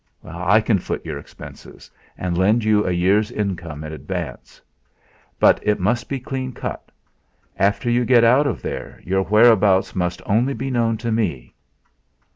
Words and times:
"I 0.25 0.61
can 0.61 0.79
foot 0.79 1.05
your 1.05 1.19
expenses, 1.19 1.91
and 2.17 2.35
lend 2.35 2.63
you 2.63 2.87
a 2.87 2.91
year's 2.91 3.29
income 3.29 3.83
in 3.83 3.93
advance. 3.93 4.59
But 5.39 5.59
it 5.61 5.79
must 5.79 6.09
be 6.09 6.15
a 6.15 6.19
clean 6.19 6.53
cut; 6.53 6.89
after 7.55 7.87
you 7.87 8.03
get 8.03 8.23
out 8.23 8.47
there 8.63 8.99
your 9.03 9.21
whereabouts 9.21 9.93
must 9.95 10.23
only 10.25 10.55
be 10.55 10.71
known 10.71 10.97
to 11.05 11.11
me." 11.11 11.53